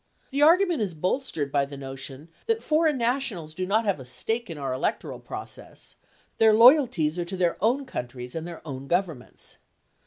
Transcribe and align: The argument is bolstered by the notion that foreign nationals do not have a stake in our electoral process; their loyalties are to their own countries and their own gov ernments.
The 0.31 0.41
argument 0.41 0.81
is 0.81 0.95
bolstered 0.95 1.51
by 1.51 1.63
the 1.65 1.77
notion 1.77 2.29
that 2.47 2.63
foreign 2.63 2.97
nationals 2.97 3.53
do 3.53 3.67
not 3.67 3.85
have 3.85 3.99
a 3.99 4.05
stake 4.05 4.49
in 4.49 4.57
our 4.57 4.73
electoral 4.73 5.19
process; 5.19 5.93
their 6.39 6.55
loyalties 6.55 7.19
are 7.19 7.25
to 7.25 7.37
their 7.37 7.55
own 7.63 7.85
countries 7.85 8.33
and 8.33 8.47
their 8.47 8.67
own 8.67 8.87
gov 8.89 9.05
ernments. 9.05 9.57